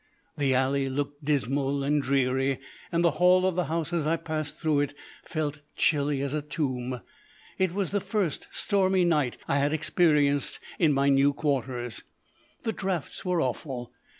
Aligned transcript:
The 0.35 0.55
alley 0.55 0.89
looked 0.89 1.23
dismal 1.23 1.83
and 1.83 2.01
dreary, 2.01 2.57
and 2.91 3.05
the 3.05 3.11
hall 3.21 3.45
of 3.45 3.53
the 3.55 3.65
house, 3.65 3.93
as 3.93 4.07
I 4.07 4.15
passed 4.17 4.57
through 4.57 4.79
it, 4.79 4.95
felt 5.21 5.61
chilly 5.75 6.23
as 6.23 6.33
a 6.33 6.41
tomb. 6.41 7.01
It 7.59 7.71
was 7.73 7.91
the 7.91 7.99
first 7.99 8.47
stormy 8.51 9.05
night 9.05 9.37
I 9.47 9.57
had 9.57 9.73
experienced 9.73 10.59
in 10.79 10.91
my 10.91 11.09
new 11.09 11.33
quarters. 11.33 12.01
The 12.63 12.73
draughts 12.73 13.23
were 13.23 13.41
awful. 13.41 13.93